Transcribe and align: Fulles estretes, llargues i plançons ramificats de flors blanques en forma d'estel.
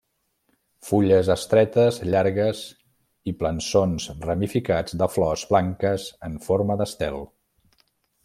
Fulles 0.85 1.27
estretes, 1.33 1.99
llargues 2.13 2.61
i 3.33 3.35
plançons 3.43 4.07
ramificats 4.29 4.97
de 5.03 5.11
flors 5.17 5.45
blanques 5.53 6.07
en 6.31 6.41
forma 6.49 6.79
d'estel. 6.83 7.23